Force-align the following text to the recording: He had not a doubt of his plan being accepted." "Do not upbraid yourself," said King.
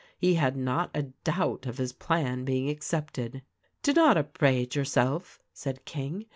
He 0.17 0.33
had 0.33 0.57
not 0.57 0.89
a 0.95 1.03
doubt 1.23 1.67
of 1.67 1.77
his 1.77 1.93
plan 1.93 2.43
being 2.43 2.71
accepted." 2.71 3.43
"Do 3.83 3.93
not 3.93 4.17
upbraid 4.17 4.73
yourself," 4.73 5.39
said 5.53 5.85
King. 5.85 6.25